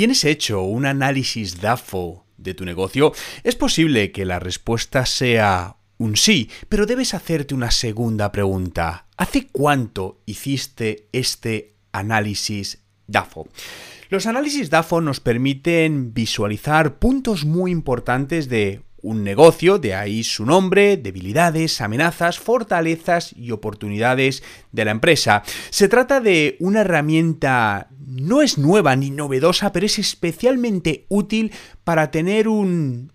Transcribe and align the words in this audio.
¿Tienes 0.00 0.24
hecho 0.24 0.62
un 0.62 0.86
análisis 0.86 1.60
DAFO 1.60 2.24
de 2.38 2.54
tu 2.54 2.64
negocio? 2.64 3.12
Es 3.44 3.54
posible 3.54 4.12
que 4.12 4.24
la 4.24 4.38
respuesta 4.38 5.04
sea 5.04 5.76
un 5.98 6.16
sí, 6.16 6.48
pero 6.70 6.86
debes 6.86 7.12
hacerte 7.12 7.54
una 7.54 7.70
segunda 7.70 8.32
pregunta. 8.32 9.08
¿Hace 9.18 9.48
cuánto 9.48 10.22
hiciste 10.24 11.10
este 11.12 11.74
análisis 11.92 12.82
DAFO? 13.08 13.46
Los 14.08 14.24
análisis 14.24 14.70
DAFO 14.70 15.02
nos 15.02 15.20
permiten 15.20 16.14
visualizar 16.14 16.98
puntos 16.98 17.44
muy 17.44 17.70
importantes 17.70 18.48
de 18.48 18.80
un 19.02 19.24
negocio, 19.24 19.78
de 19.78 19.94
ahí 19.94 20.24
su 20.24 20.44
nombre, 20.44 20.96
debilidades, 20.96 21.80
amenazas, 21.80 22.38
fortalezas 22.38 23.34
y 23.36 23.50
oportunidades 23.50 24.42
de 24.72 24.84
la 24.84 24.90
empresa. 24.90 25.42
Se 25.70 25.88
trata 25.88 26.20
de 26.20 26.56
una 26.60 26.82
herramienta 26.82 27.88
no 28.10 28.42
es 28.42 28.58
nueva 28.58 28.96
ni 28.96 29.10
novedosa, 29.10 29.72
pero 29.72 29.86
es 29.86 29.98
especialmente 29.98 31.06
útil 31.08 31.52
para 31.84 32.10
tener 32.10 32.48
un, 32.48 33.12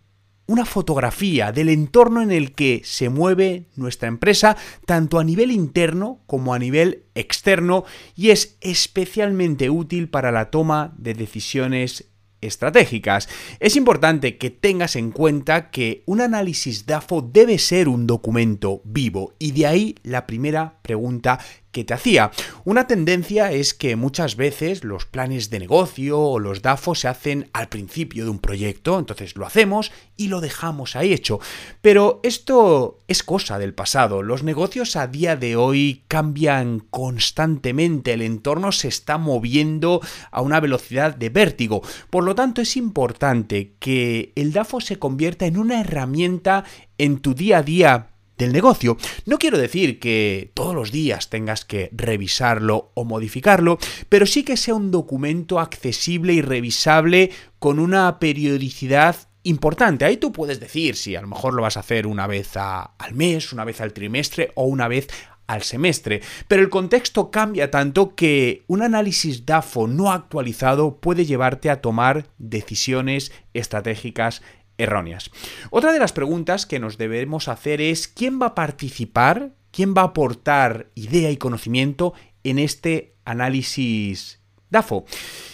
una 0.48 0.66
fotografía 0.66 1.52
del 1.52 1.70
entorno 1.70 2.22
en 2.22 2.32
el 2.32 2.54
que 2.54 2.82
se 2.84 3.10
mueve 3.10 3.68
nuestra 3.76 4.08
empresa, 4.08 4.56
tanto 4.86 5.20
a 5.20 5.24
nivel 5.24 5.52
interno 5.52 6.22
como 6.28 6.54
a 6.54 6.60
nivel 6.60 7.06
externo, 7.16 7.84
y 8.16 8.30
es 8.30 8.58
especialmente 8.62 9.70
útil 9.70 10.10
para 10.10 10.32
la 10.32 10.50
toma 10.52 10.94
de 10.98 11.14
decisiones 11.14 12.15
estratégicas. 12.42 13.30
Es 13.60 13.76
importante 13.76 14.38
que 14.38 14.50
tengas 14.50 14.96
en 14.96 15.12
cuenta 15.12 15.70
que 15.72 16.04
un 16.06 16.22
análisis 16.22 16.86
DAFO 16.86 17.22
debe 17.22 17.58
ser 17.58 17.88
un 17.88 18.08
documento 18.08 18.82
vivo 18.84 19.34
y 19.40 19.52
de 19.52 19.68
ahí 19.68 19.96
la 20.04 20.28
primera 20.28 20.80
pregunta 20.82 21.40
que 21.76 21.84
te 21.84 21.94
hacía. 21.94 22.32
Una 22.64 22.88
tendencia 22.88 23.52
es 23.52 23.74
que 23.74 23.98
muchas 23.98 24.38
veces 24.38 24.86
los 24.86 25.06
planes 25.06 25.50
de 25.50 25.60
negocio 25.60 26.18
o 26.18 26.40
los 26.40 26.62
DAFO 26.62 26.96
se 26.96 27.10
hacen 27.10 27.50
al 27.52 27.68
principio 27.68 28.24
de 28.24 28.30
un 28.30 28.40
proyecto, 28.40 28.98
entonces 28.98 29.36
lo 29.36 29.46
hacemos 29.46 29.92
y 30.16 30.30
lo 30.30 30.40
dejamos 30.40 30.96
ahí 30.96 31.12
hecho. 31.12 31.42
Pero 31.82 32.22
esto 32.24 33.00
es 33.10 33.24
cosa 33.24 33.60
del 33.60 33.74
pasado. 33.74 34.24
Los 34.24 34.42
negocios 34.42 34.96
a 34.96 35.08
día 35.08 35.36
de 35.36 35.58
hoy 35.58 36.04
cambian 36.08 36.80
constantemente, 36.80 38.14
el 38.14 38.22
entorno 38.22 38.72
se 38.72 38.88
está 38.88 39.18
moviendo 39.18 40.00
a 40.32 40.40
una 40.40 40.62
velocidad 40.62 41.14
de 41.14 41.28
vértigo. 41.28 41.82
Por 42.10 42.24
lo 42.24 42.36
tanto, 42.36 42.62
es 42.62 42.78
importante 42.78 43.74
que 43.80 44.32
el 44.38 44.54
DAFO 44.54 44.80
se 44.80 44.98
convierta 44.98 45.46
en 45.46 45.58
una 45.58 45.82
herramienta 45.82 46.64
en 46.98 47.20
tu 47.20 47.34
día 47.34 47.58
a 47.58 47.64
día 47.64 48.15
del 48.38 48.52
negocio. 48.52 48.98
No 49.26 49.38
quiero 49.38 49.58
decir 49.58 50.00
que 50.00 50.52
todos 50.54 50.76
los 50.76 50.92
días 50.92 51.30
tengas 51.30 51.66
que 51.66 51.90
revisarlo 51.94 52.92
o 52.94 53.06
modificarlo, 53.06 53.78
pero 54.10 54.26
sí 54.26 54.44
que 54.44 54.58
sea 54.58 54.76
un 54.76 54.92
documento 54.92 55.60
accesible 55.60 56.34
y 56.34 56.42
revisable 56.42 57.32
con 57.60 57.80
una 57.80 58.20
periodicidad 58.20 59.16
importante. 59.44 60.06
Ahí 60.06 60.18
tú 60.18 60.32
puedes 60.32 60.60
decir 60.60 60.96
si 60.96 61.16
a 61.16 61.22
lo 61.22 61.28
mejor 61.28 61.54
lo 61.54 61.62
vas 61.62 61.78
a 61.78 61.82
hacer 61.82 62.08
una 62.08 62.28
vez 62.28 62.58
al 62.58 63.14
mes, 63.14 63.54
una 63.54 63.64
vez 63.64 63.80
al 63.80 63.94
trimestre 63.94 64.52
o 64.56 64.66
una 64.66 64.88
vez 64.88 65.08
al 65.48 65.62
semestre, 65.62 66.22
pero 66.48 66.64
el 66.64 66.70
contexto 66.70 67.30
cambia 67.30 67.70
tanto 67.70 68.16
que 68.16 68.64
un 68.68 68.82
análisis 68.82 69.46
DAFO 69.46 69.88
no 69.88 70.12
actualizado 70.12 70.98
puede 70.98 71.26
llevarte 71.26 71.70
a 71.70 71.82
tomar 71.82 72.26
decisiones 72.40 73.32
estratégicas 73.54 74.42
erróneas. 74.78 75.32
Otra 75.70 75.92
de 75.94 76.00
las 76.00 76.14
preguntas 76.14 76.66
que 76.66 76.80
nos 76.80 76.98
debemos 76.98 77.48
hacer 77.48 77.82
es 77.82 78.08
¿quién 78.08 78.42
va 78.42 78.48
a 78.48 78.56
participar? 78.56 79.54
¿Quién 79.72 79.94
va 79.94 80.02
a 80.02 80.06
aportar 80.06 80.90
idea 80.96 81.32
y 81.32 81.38
conocimiento 81.38 82.14
en 82.44 82.60
este 82.60 83.16
análisis 83.26 84.42
DAFO? 84.70 85.06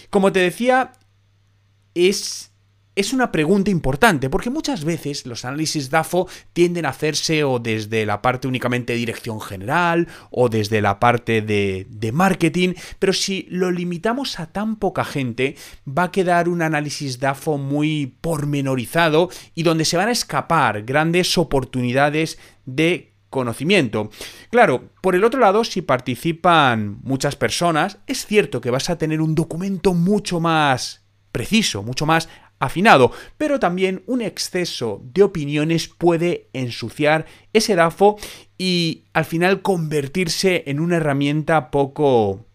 Como 0.10 0.32
te 0.32 0.40
decía, 0.40 0.94
es 1.96 2.51
es 2.96 3.14
una 3.14 3.32
pregunta 3.32 3.72
importante, 3.72 4.30
porque 4.30 4.50
muchas 4.50 4.84
veces 4.84 5.26
los 5.26 5.46
análisis 5.46 5.90
DAFO 5.90 6.28
tienden 6.54 6.86
a 6.86 6.90
hacerse 6.90 7.44
o 7.44 7.60
desde 7.60 8.06
la 8.06 8.22
parte 8.22 8.48
únicamente 8.48 8.94
de 8.94 9.00
dirección 9.00 9.40
general 9.40 10.08
o 10.30 10.50
desde 10.50 10.82
la 10.82 11.00
parte 11.00 11.42
de, 11.42 11.88
de, 11.90 12.12
marketing, 12.12 12.74
pero 13.00 13.14
si 13.14 13.48
lo 13.50 13.72
limitamos 13.72 14.40
a 14.40 14.48
tan 14.48 14.76
poca 14.76 15.06
gente, 15.06 15.56
va 15.88 16.04
a 16.04 16.12
quedar 16.12 16.50
un 16.50 16.62
análisis 16.62 17.20
DAFO 17.20 17.58
muy 17.58 18.18
pormenorizado 18.20 19.30
y 19.56 19.64
donde 19.64 19.86
se 19.86 19.98
van 19.98 20.10
a 20.10 20.12
escapar 20.12 20.84
grandes 20.84 21.38
oportunidades 21.38 22.38
de 22.66 23.12
conocimiento. 23.30 24.12
Claro, 24.52 24.90
por 25.02 25.16
el 25.16 25.24
otro 25.24 25.40
lado, 25.40 25.64
si 25.64 25.82
participan 25.82 27.00
muchas 27.02 27.36
personas, 27.36 27.98
es 28.06 28.26
cierto 28.26 28.62
que 28.62 28.70
vas 28.70 28.90
a 28.90 28.98
tener 28.98 29.22
un 29.22 29.34
documento 29.34 29.94
mucho 29.94 30.40
más 30.40 31.02
preciso, 31.32 31.82
mucho 31.82 32.06
más 32.06 32.30
afinado, 32.62 33.12
pero 33.38 33.60
también 33.60 34.04
un 34.06 34.22
exceso 34.22 35.02
de 35.04 35.24
opiniones 35.24 35.90
puede 35.90 36.48
ensuciar 36.54 37.26
ese 37.52 37.76
DAFO 37.76 38.18
y 38.58 39.04
al 39.14 39.26
final 39.26 39.62
convertirse 39.62 40.64
en 40.68 40.80
una 40.80 40.98
herramienta 40.98 41.72
poco 41.72 42.46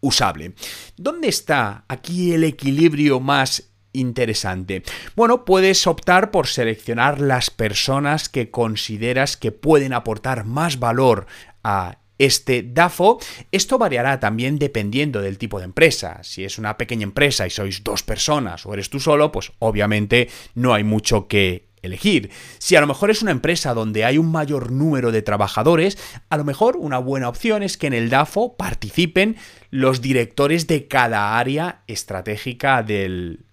usable. 0.00 0.54
¿Dónde 0.96 1.28
está 1.28 1.84
aquí 1.88 2.34
el 2.34 2.44
equilibrio 2.44 3.20
más 3.20 3.70
interesante? 3.92 4.82
Bueno, 5.14 5.44
puedes 5.44 5.86
optar 5.86 6.32
por 6.32 6.48
seleccionar 6.48 7.20
las 7.20 7.50
personas 7.50 8.28
que 8.28 8.50
consideras 8.50 9.36
que 9.36 9.52
pueden 9.52 9.92
aportar 9.92 10.44
más 10.44 10.80
valor 10.80 11.26
a 11.62 11.98
este 12.18 12.62
DAFO. 12.62 13.18
Esto 13.52 13.78
variará 13.78 14.20
también 14.20 14.58
dependiendo 14.58 15.22
del 15.22 15.38
tipo 15.38 15.58
de 15.58 15.64
empresa. 15.64 16.20
Si 16.22 16.44
es 16.44 16.58
una 16.58 16.76
pequeña 16.76 17.04
empresa 17.04 17.46
y 17.46 17.50
sois 17.50 17.82
dos 17.82 18.02
personas 18.02 18.66
o 18.66 18.74
eres 18.74 18.90
tú 18.90 19.00
solo, 19.00 19.32
pues 19.32 19.52
obviamente 19.58 20.28
no 20.54 20.74
hay 20.74 20.84
mucho 20.84 21.28
que 21.28 21.68
elegir. 21.82 22.30
Si 22.58 22.76
a 22.76 22.80
lo 22.80 22.86
mejor 22.86 23.10
es 23.10 23.22
una 23.22 23.30
empresa 23.30 23.74
donde 23.74 24.04
hay 24.04 24.18
un 24.18 24.30
mayor 24.30 24.72
número 24.72 25.12
de 25.12 25.22
trabajadores, 25.22 25.98
a 26.28 26.36
lo 26.36 26.44
mejor 26.44 26.76
una 26.76 26.98
buena 26.98 27.28
opción 27.28 27.62
es 27.62 27.76
que 27.76 27.86
en 27.86 27.94
el 27.94 28.10
DAFO 28.10 28.56
participen 28.56 29.36
los 29.70 30.00
directores 30.00 30.66
de 30.66 30.88
cada 30.88 31.38
área 31.38 31.82
estratégica 31.86 32.82
del, 32.82 33.44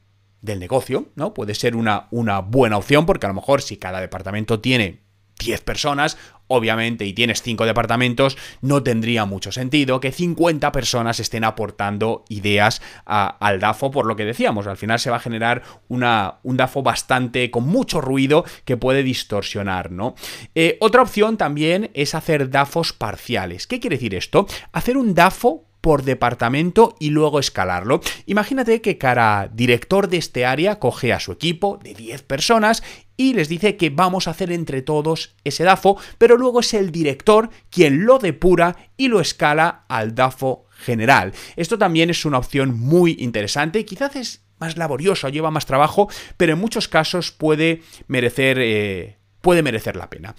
del 0.42 0.60
negocio, 0.60 1.10
¿no? 1.16 1.34
Puede 1.34 1.56
ser 1.56 1.76
una, 1.76 2.08
una 2.12 2.40
buena 2.40 2.78
opción 2.78 3.06
porque 3.06 3.26
a 3.26 3.30
lo 3.30 3.36
mejor 3.36 3.62
si 3.62 3.78
cada 3.78 4.00
departamento 4.00 4.60
tiene 4.60 5.06
10 5.40 5.62
personas, 5.62 6.18
obviamente, 6.48 7.06
y 7.06 7.14
tienes 7.14 7.42
5 7.42 7.66
departamentos, 7.66 8.38
no 8.62 8.84
tendría 8.84 9.26
mucho 9.26 9.52
sentido 9.52 10.00
que 10.00 10.12
50 10.12 10.72
personas 10.72 11.20
estén 11.20 11.44
aportando 11.44 12.26
ideas 12.30 12.82
al 13.06 13.60
DAFO, 13.60 13.92
por 13.92 14.06
lo 14.06 14.16
que 14.16 14.26
decíamos, 14.26 14.68
al 14.68 14.78
final 14.78 15.00
se 15.00 15.10
va 15.10 15.18
a 15.18 15.20
generar 15.20 15.64
un 15.88 16.58
DAFO 16.58 16.84
bastante 16.84 17.52
con 17.52 17.66
mucho 17.66 18.02
ruido 18.02 18.46
que 18.66 18.78
puede 18.78 19.04
distorsionar, 19.04 19.92
¿no? 19.92 20.16
Eh, 20.54 20.78
otra 20.82 21.02
opción 21.02 21.38
también 21.38 21.92
es 21.94 22.16
hacer 22.16 22.50
DAFOs 22.50 22.94
parciales. 22.94 23.68
¿Qué 23.68 23.80
quiere 23.80 23.98
decir 23.98 24.16
esto? 24.16 24.48
Hacer 24.72 24.98
un 24.98 25.14
DAFO 25.14 25.66
por 25.86 26.02
departamento 26.02 26.96
y 27.00 27.12
luego 27.12 27.38
escalarlo. 27.38 28.02
Imagínate 28.26 28.82
que 28.82 28.98
cada 28.98 29.50
director 29.50 30.08
de 30.08 30.18
este 30.18 30.44
área 30.44 30.80
coge 30.80 31.14
a 31.14 31.20
su 31.20 31.32
equipo 31.32 31.78
de 31.84 31.94
10 31.94 32.24
personas 32.24 32.82
y 33.18 33.34
les 33.34 33.50
dice 33.50 33.78
que 33.78 33.90
vamos 33.90 34.28
a 34.28 34.32
hacer 34.32 34.52
entre 34.52 34.82
todos 34.82 35.36
ese 35.44 35.64
DAFO, 35.64 35.98
pero 36.18 36.38
luego 36.38 36.60
es 36.60 36.74
el 36.74 36.92
director 36.92 37.50
quien 37.70 38.06
lo 38.06 38.20
depura 38.20 38.76
y 38.98 39.08
lo 39.08 39.20
escala 39.20 39.86
al 39.88 40.16
DAFO 40.16 40.66
general. 40.72 41.34
Esto 41.56 41.78
también 41.78 42.10
es 42.10 42.26
una 42.26 42.38
opción 42.38 42.78
muy 42.78 43.16
interesante, 43.20 43.86
quizás 43.86 44.16
es 44.16 44.46
más 44.60 44.78
laborioso, 44.78 45.30
lleva 45.30 45.52
más 45.52 45.66
trabajo, 45.66 46.10
pero 46.38 46.54
en 46.54 46.60
muchos 46.60 46.88
casos 46.88 47.32
puede 47.32 47.82
merecer, 48.08 48.58
eh, 48.60 49.18
puede 49.42 49.64
merecer 49.64 49.96
la 49.96 50.10
pena. 50.10 50.36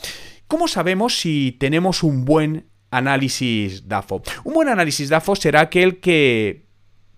¿Cómo 0.46 0.68
sabemos 0.68 1.18
si 1.18 1.56
tenemos 1.58 2.02
un 2.02 2.24
buen 2.24 2.66
análisis 2.90 3.88
DAFO. 3.88 4.22
Un 4.44 4.54
buen 4.54 4.68
análisis 4.68 5.08
DAFO 5.08 5.36
será 5.36 5.60
aquel 5.60 6.00
que 6.00 6.66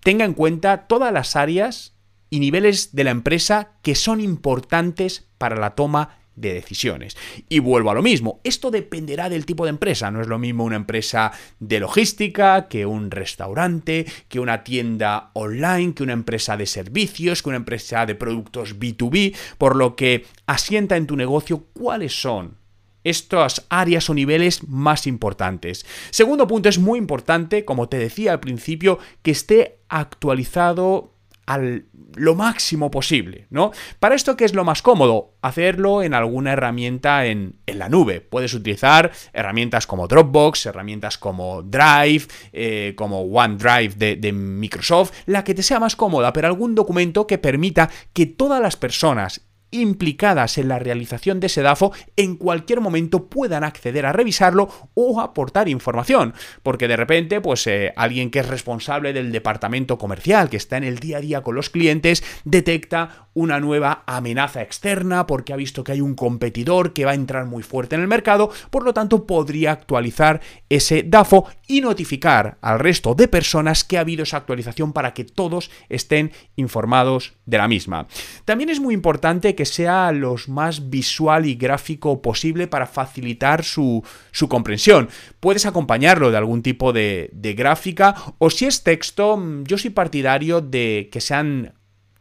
tenga 0.01 0.25
en 0.25 0.33
cuenta 0.33 0.87
todas 0.87 1.13
las 1.13 1.35
áreas 1.35 1.95
y 2.29 2.39
niveles 2.39 2.95
de 2.95 3.03
la 3.03 3.11
empresa 3.11 3.71
que 3.81 3.95
son 3.95 4.21
importantes 4.21 5.27
para 5.37 5.55
la 5.55 5.75
toma 5.75 6.19
de 6.39 6.53
decisiones. 6.53 7.17
Y 7.49 7.59
vuelvo 7.59 7.91
a 7.91 7.93
lo 7.93 8.01
mismo, 8.01 8.39
esto 8.43 8.71
dependerá 8.71 9.29
del 9.29 9.45
tipo 9.45 9.65
de 9.65 9.71
empresa, 9.71 10.09
no 10.09 10.21
es 10.21 10.27
lo 10.27 10.39
mismo 10.39 10.63
una 10.63 10.77
empresa 10.77 11.31
de 11.59 11.79
logística 11.79 12.67
que 12.67 12.85
un 12.85 13.11
restaurante, 13.11 14.05
que 14.27 14.39
una 14.39 14.63
tienda 14.63 15.31
online, 15.33 15.93
que 15.93 16.03
una 16.03 16.13
empresa 16.13 16.55
de 16.55 16.65
servicios, 16.65 17.43
que 17.43 17.49
una 17.49 17.57
empresa 17.57 18.05
de 18.05 18.15
productos 18.15 18.79
B2B, 18.79 19.35
por 19.57 19.75
lo 19.75 19.95
que 19.95 20.25
asienta 20.45 20.95
en 20.95 21.07
tu 21.07 21.17
negocio 21.17 21.65
cuáles 21.73 22.19
son 22.19 22.57
estas 23.03 23.65
áreas 23.69 24.09
o 24.09 24.13
niveles 24.13 24.67
más 24.67 25.07
importantes. 25.07 25.85
Segundo 26.09 26.47
punto, 26.47 26.69
es 26.69 26.79
muy 26.79 26.99
importante, 26.99 27.65
como 27.65 27.89
te 27.89 27.97
decía 27.97 28.33
al 28.33 28.39
principio, 28.39 28.99
que 29.23 29.31
esté 29.31 29.79
actualizado 29.87 31.13
al 31.49 31.85
lo 32.15 32.35
máximo 32.35 32.91
posible, 32.91 33.47
¿no? 33.49 33.71
Para 33.99 34.13
esto, 34.13 34.37
¿qué 34.37 34.45
es 34.45 34.53
lo 34.53 34.63
más 34.63 34.83
cómodo? 34.83 35.33
Hacerlo 35.41 36.03
en 36.03 36.13
alguna 36.13 36.53
herramienta 36.53 37.25
en, 37.25 37.55
la 37.65 37.89
nube. 37.89 38.21
Puedes 38.21 38.53
utilizar 38.53 39.11
herramientas 39.33 39.87
como 39.87 40.07
Dropbox, 40.07 40.67
herramientas 40.67 41.17
como 41.17 41.63
Drive, 41.63 42.27
eh, 42.53 42.93
como 42.95 43.21
OneDrive 43.21 43.95
de, 43.95 44.15
de 44.17 44.31
Microsoft, 44.31 45.11
la 45.25 45.43
que 45.43 45.55
te 45.55 45.63
sea 45.63 45.79
más 45.79 45.95
cómoda, 45.95 46.33
pero 46.33 46.47
algún 46.47 46.75
documento 46.75 47.25
que 47.25 47.39
permita 47.39 47.89
que 48.13 48.27
todas 48.27 48.61
las 48.61 48.75
personas 48.75 49.48
implicadas 49.71 50.57
en 50.57 50.67
la 50.67 50.79
realización 50.79 51.39
de 51.39 51.47
ese 51.47 51.61
DAFO 51.61 51.91
en 52.15 52.35
cualquier 52.35 52.81
momento 52.81 53.27
puedan 53.27 53.63
acceder 53.63 54.05
a 54.05 54.13
revisarlo 54.13 54.69
o 54.93 55.21
aportar 55.21 55.69
información. 55.69 56.33
Porque 56.63 56.87
de 56.87 56.97
repente, 56.97 57.41
pues 57.41 57.65
eh, 57.67 57.93
alguien 57.95 58.31
que 58.31 58.39
es 58.39 58.47
responsable 58.47 59.13
del 59.13 59.31
departamento 59.31 59.97
comercial, 59.97 60.49
que 60.49 60.57
está 60.57 60.77
en 60.77 60.83
el 60.83 60.99
día 60.99 61.17
a 61.17 61.21
día 61.21 61.41
con 61.41 61.55
los 61.55 61.69
clientes, 61.69 62.23
detecta 62.43 63.27
una 63.33 63.59
nueva 63.59 64.03
amenaza 64.05 64.61
externa 64.61 65.25
porque 65.25 65.53
ha 65.53 65.57
visto 65.57 65.83
que 65.83 65.93
hay 65.93 66.01
un 66.01 66.15
competidor 66.15 66.93
que 66.93 67.05
va 67.05 67.11
a 67.11 67.15
entrar 67.15 67.45
muy 67.45 67.63
fuerte 67.63 67.95
en 67.95 68.01
el 68.01 68.07
mercado, 68.07 68.51
por 68.69 68.83
lo 68.83 68.93
tanto 68.93 69.25
podría 69.25 69.71
actualizar 69.71 70.41
ese 70.69 71.03
DAFO 71.03 71.47
y 71.69 71.81
notificar 71.81 72.57
al 72.61 72.79
resto 72.79 73.13
de 73.13 73.27
personas 73.27 73.83
que 73.83 73.97
ha 73.97 74.01
habido 74.01 74.23
esa 74.23 74.37
actualización 74.37 74.91
para 74.91 75.13
que 75.13 75.23
todos 75.23 75.69
estén 75.87 76.31
informados 76.55 77.35
de 77.45 77.59
la 77.59 77.67
misma. 77.67 78.07
También 78.43 78.71
es 78.71 78.79
muy 78.79 78.95
importante 78.95 79.53
que 79.53 79.65
sea 79.65 80.11
lo 80.11 80.35
más 80.47 80.89
visual 80.89 81.45
y 81.45 81.53
gráfico 81.53 82.23
posible 82.23 82.67
para 82.67 82.87
facilitar 82.87 83.63
su, 83.63 84.03
comprensión. 84.49 85.09
Puedes 85.39 85.67
acompañarlo 85.67 86.31
de 86.31 86.37
algún 86.37 86.63
tipo 86.63 86.91
de, 86.91 87.29
de 87.33 87.53
gráfica 87.53 88.15
o 88.39 88.49
si 88.49 88.65
es 88.65 88.83
texto, 88.83 89.37
mm, 89.37 89.65
yo 89.65 89.77
soy 89.77 89.91
partidario 89.91 90.61
de 90.61 91.09
que 91.11 91.21
sean 91.21 91.78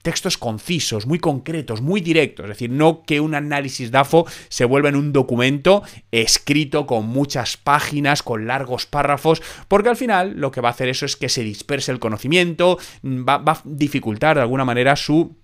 textos 0.09 0.39
concisos, 0.39 1.07
muy 1.07 1.19
concretos, 1.19 1.83
muy 1.83 2.01
directos, 2.01 2.45
es 2.45 2.49
decir, 2.49 2.71
no 2.71 3.03
que 3.03 3.21
un 3.21 3.35
análisis 3.35 3.91
DAFO 3.91 4.25
se 4.49 4.65
vuelva 4.65 4.89
en 4.89 4.97
un 4.97 5.13
documento 5.13 5.83
escrito 6.11 6.87
con 6.87 7.07
muchas 7.07 7.59
páginas, 7.59 8.23
con 8.23 8.47
largos 8.47 8.87
párrafos, 8.87 9.43
porque 9.69 9.91
al 9.91 9.99
final 9.99 10.41
lo 10.41 10.51
que 10.51 10.63
va 10.63 10.71
a 10.71 10.73
hacer 10.73 10.89
eso 10.89 11.05
es 11.05 11.17
que 11.17 11.29
se 11.29 11.43
disperse 11.43 11.93
el 11.93 11.99
conocimiento, 11.99 12.79
va, 13.05 13.37
va 13.37 13.53
a 13.53 13.63
dificultar 13.67 14.37
de 14.37 14.41
alguna 14.41 14.65
manera 14.65 14.97
su 14.97 15.37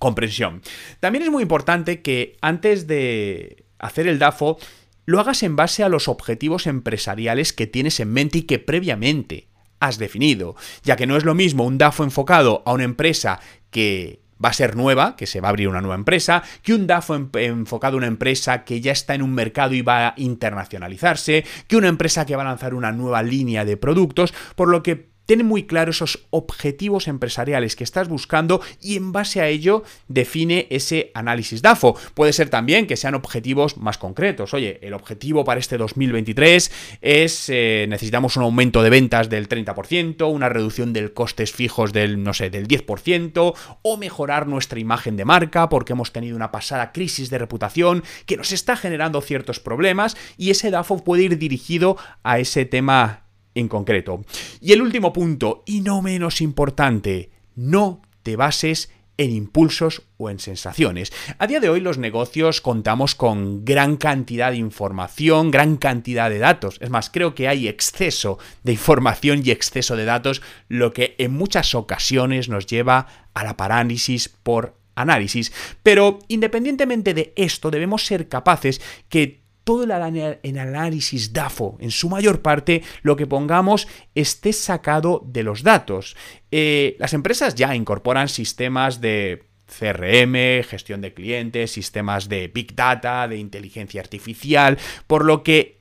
comprensión. 0.00 0.62
También 0.98 1.22
es 1.22 1.30
muy 1.30 1.44
importante 1.44 2.02
que 2.02 2.36
antes 2.40 2.88
de 2.88 3.66
hacer 3.78 4.08
el 4.08 4.18
DAFO, 4.18 4.58
lo 5.06 5.20
hagas 5.20 5.44
en 5.44 5.54
base 5.54 5.84
a 5.84 5.88
los 5.88 6.08
objetivos 6.08 6.66
empresariales 6.66 7.52
que 7.52 7.68
tienes 7.68 8.00
en 8.00 8.12
mente 8.12 8.38
y 8.38 8.42
que 8.42 8.58
previamente 8.58 9.46
has 9.82 9.98
definido, 9.98 10.54
ya 10.84 10.94
que 10.94 11.08
no 11.08 11.16
es 11.16 11.24
lo 11.24 11.34
mismo 11.34 11.64
un 11.64 11.76
DAFO 11.76 12.04
enfocado 12.04 12.62
a 12.66 12.72
una 12.72 12.84
empresa 12.84 13.40
que 13.72 14.20
va 14.42 14.50
a 14.50 14.52
ser 14.52 14.76
nueva, 14.76 15.16
que 15.16 15.26
se 15.26 15.40
va 15.40 15.48
a 15.48 15.50
abrir 15.50 15.68
una 15.68 15.80
nueva 15.80 15.94
empresa, 15.94 16.42
que 16.62 16.74
un 16.74 16.86
DAFO 16.86 17.30
enfocado 17.34 17.96
a 17.96 17.98
una 17.98 18.06
empresa 18.06 18.64
que 18.64 18.80
ya 18.80 18.92
está 18.92 19.14
en 19.14 19.22
un 19.22 19.34
mercado 19.34 19.74
y 19.74 19.82
va 19.82 20.08
a 20.08 20.14
internacionalizarse, 20.16 21.44
que 21.66 21.76
una 21.76 21.88
empresa 21.88 22.26
que 22.26 22.36
va 22.36 22.42
a 22.42 22.46
lanzar 22.46 22.74
una 22.74 22.92
nueva 22.92 23.22
línea 23.22 23.64
de 23.64 23.76
productos, 23.76 24.34
por 24.54 24.68
lo 24.68 24.82
que 24.82 25.11
Ten 25.26 25.46
muy 25.46 25.64
claro 25.64 25.90
esos 25.92 26.26
objetivos 26.30 27.06
empresariales 27.08 27.76
que 27.76 27.84
estás 27.84 28.08
buscando 28.08 28.60
y 28.80 28.96
en 28.96 29.12
base 29.12 29.40
a 29.40 29.48
ello 29.48 29.84
define 30.08 30.66
ese 30.70 31.10
análisis 31.14 31.62
DAFO. 31.62 31.96
Puede 32.14 32.32
ser 32.32 32.50
también 32.50 32.86
que 32.86 32.96
sean 32.96 33.14
objetivos 33.14 33.76
más 33.76 33.98
concretos. 33.98 34.52
Oye, 34.52 34.78
el 34.82 34.94
objetivo 34.94 35.44
para 35.44 35.60
este 35.60 35.78
2023 35.78 36.72
es 37.00 37.48
eh, 37.48 37.86
necesitamos 37.88 38.36
un 38.36 38.42
aumento 38.42 38.82
de 38.82 38.90
ventas 38.90 39.28
del 39.28 39.48
30%, 39.48 40.30
una 40.30 40.48
reducción 40.48 40.92
de 40.92 41.12
costes 41.12 41.52
fijos 41.52 41.92
del, 41.92 42.22
no 42.22 42.34
sé, 42.34 42.50
del 42.50 42.66
10% 42.66 43.54
o 43.82 43.96
mejorar 43.96 44.46
nuestra 44.46 44.80
imagen 44.80 45.16
de 45.16 45.24
marca 45.24 45.68
porque 45.68 45.92
hemos 45.92 46.12
tenido 46.12 46.36
una 46.36 46.50
pasada 46.50 46.92
crisis 46.92 47.30
de 47.30 47.38
reputación 47.38 48.02
que 48.26 48.36
nos 48.36 48.52
está 48.52 48.76
generando 48.76 49.20
ciertos 49.20 49.60
problemas 49.60 50.16
y 50.36 50.50
ese 50.50 50.70
DAFO 50.70 51.04
puede 51.04 51.24
ir 51.24 51.38
dirigido 51.38 51.96
a 52.22 52.38
ese 52.38 52.64
tema 52.64 53.21
en 53.54 53.68
concreto. 53.68 54.24
Y 54.60 54.72
el 54.72 54.82
último 54.82 55.12
punto, 55.12 55.62
y 55.66 55.80
no 55.80 56.02
menos 56.02 56.40
importante, 56.40 57.30
no 57.54 58.02
te 58.22 58.36
bases 58.36 58.90
en 59.18 59.30
impulsos 59.30 60.02
o 60.16 60.30
en 60.30 60.38
sensaciones. 60.38 61.12
A 61.38 61.46
día 61.46 61.60
de 61.60 61.68
hoy 61.68 61.80
los 61.80 61.98
negocios 61.98 62.60
contamos 62.60 63.14
con 63.14 63.64
gran 63.64 63.96
cantidad 63.96 64.50
de 64.50 64.56
información, 64.56 65.50
gran 65.50 65.76
cantidad 65.76 66.30
de 66.30 66.38
datos. 66.38 66.78
Es 66.80 66.90
más, 66.90 67.10
creo 67.10 67.34
que 67.34 67.48
hay 67.48 67.68
exceso 67.68 68.38
de 68.62 68.72
información 68.72 69.42
y 69.44 69.50
exceso 69.50 69.96
de 69.96 70.04
datos, 70.04 70.42
lo 70.68 70.92
que 70.92 71.14
en 71.18 71.32
muchas 71.32 71.74
ocasiones 71.74 72.48
nos 72.48 72.66
lleva 72.66 73.06
a 73.34 73.44
la 73.44 73.56
parálisis 73.56 74.28
por 74.28 74.76
análisis. 74.94 75.52
Pero 75.82 76.18
independientemente 76.28 77.14
de 77.14 77.32
esto, 77.36 77.70
debemos 77.70 78.06
ser 78.06 78.28
capaces 78.28 78.80
que 79.08 79.41
todo 79.64 79.84
el 79.84 80.58
análisis 80.58 81.32
DAFO, 81.32 81.76
en 81.80 81.90
su 81.90 82.08
mayor 82.08 82.42
parte, 82.42 82.82
lo 83.02 83.16
que 83.16 83.26
pongamos 83.26 83.88
esté 84.14 84.52
sacado 84.52 85.22
de 85.26 85.42
los 85.42 85.62
datos. 85.62 86.16
Eh, 86.50 86.96
las 86.98 87.14
empresas 87.14 87.54
ya 87.54 87.74
incorporan 87.74 88.28
sistemas 88.28 89.00
de 89.00 89.44
CRM, 89.66 90.64
gestión 90.64 91.00
de 91.00 91.14
clientes, 91.14 91.70
sistemas 91.70 92.28
de 92.28 92.48
Big 92.48 92.74
Data, 92.74 93.26
de 93.28 93.38
inteligencia 93.38 94.00
artificial, 94.00 94.78
por 95.06 95.24
lo 95.24 95.42
que 95.42 95.80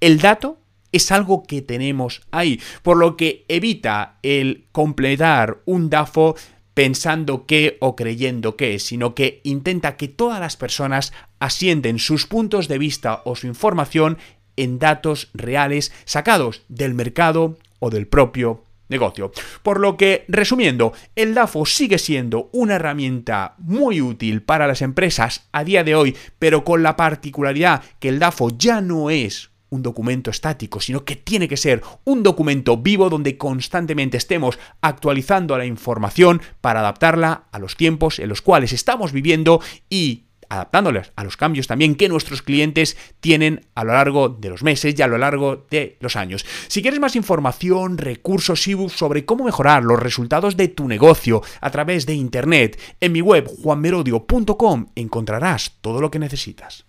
el 0.00 0.20
dato 0.20 0.58
es 0.92 1.10
algo 1.12 1.42
que 1.42 1.62
tenemos 1.62 2.22
ahí, 2.30 2.60
por 2.82 2.96
lo 2.96 3.16
que 3.16 3.44
evita 3.48 4.18
el 4.22 4.66
completar 4.72 5.58
un 5.64 5.90
DAFO 5.90 6.36
pensando 6.76 7.46
qué 7.46 7.78
o 7.80 7.96
creyendo 7.96 8.54
qué, 8.54 8.78
sino 8.78 9.14
que 9.14 9.40
intenta 9.44 9.96
que 9.96 10.08
todas 10.08 10.40
las 10.40 10.58
personas 10.58 11.14
asienten 11.38 11.98
sus 11.98 12.26
puntos 12.26 12.68
de 12.68 12.76
vista 12.76 13.22
o 13.24 13.34
su 13.34 13.46
información 13.46 14.18
en 14.58 14.78
datos 14.78 15.30
reales 15.32 15.90
sacados 16.04 16.64
del 16.68 16.92
mercado 16.92 17.56
o 17.78 17.88
del 17.88 18.06
propio 18.06 18.64
negocio. 18.90 19.32
Por 19.62 19.80
lo 19.80 19.96
que, 19.96 20.26
resumiendo, 20.28 20.92
el 21.14 21.32
DAFO 21.32 21.64
sigue 21.64 21.96
siendo 21.96 22.50
una 22.52 22.74
herramienta 22.74 23.54
muy 23.56 24.02
útil 24.02 24.42
para 24.42 24.66
las 24.66 24.82
empresas 24.82 25.48
a 25.52 25.64
día 25.64 25.82
de 25.82 25.94
hoy, 25.94 26.14
pero 26.38 26.62
con 26.62 26.82
la 26.82 26.94
particularidad 26.94 27.82
que 28.00 28.10
el 28.10 28.18
DAFO 28.18 28.50
ya 28.50 28.82
no 28.82 29.08
es 29.08 29.48
un 29.70 29.82
documento 29.82 30.30
estático, 30.30 30.80
sino 30.80 31.04
que 31.04 31.16
tiene 31.16 31.48
que 31.48 31.56
ser 31.56 31.82
un 32.04 32.22
documento 32.22 32.76
vivo 32.76 33.10
donde 33.10 33.36
constantemente 33.36 34.16
estemos 34.16 34.58
actualizando 34.80 35.56
la 35.58 35.66
información 35.66 36.40
para 36.60 36.80
adaptarla 36.80 37.44
a 37.50 37.58
los 37.58 37.76
tiempos 37.76 38.18
en 38.18 38.28
los 38.28 38.42
cuales 38.42 38.72
estamos 38.72 39.12
viviendo 39.12 39.60
y 39.90 40.26
adaptándoles 40.48 41.12
a 41.16 41.24
los 41.24 41.36
cambios 41.36 41.66
también 41.66 41.94
que 41.96 42.08
nuestros 42.08 42.42
clientes 42.42 42.96
tienen 43.20 43.66
a 43.74 43.84
lo 43.84 43.92
largo 43.92 44.28
de 44.28 44.50
los 44.50 44.62
meses 44.62 44.94
y 44.96 45.02
a 45.02 45.06
lo 45.06 45.18
largo 45.18 45.66
de 45.70 45.96
los 46.00 46.16
años. 46.16 46.44
Si 46.68 46.82
quieres 46.82 47.00
más 47.00 47.16
información, 47.16 47.98
recursos, 47.98 48.66
ebooks 48.66 48.92
sobre 48.92 49.24
cómo 49.24 49.44
mejorar 49.44 49.82
los 49.84 49.98
resultados 49.98 50.56
de 50.56 50.68
tu 50.68 50.88
negocio 50.88 51.42
a 51.60 51.70
través 51.70 52.06
de 52.06 52.14
internet, 52.14 52.80
en 53.00 53.12
mi 53.12 53.20
web 53.20 53.48
juanmerodio.com 53.62 54.86
encontrarás 54.94 55.72
todo 55.80 56.00
lo 56.00 56.10
que 56.10 56.18
necesitas. 56.18 56.84